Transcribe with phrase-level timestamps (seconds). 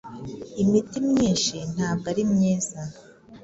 [0.63, 2.81] imiti myinshi ntabwo ari myiza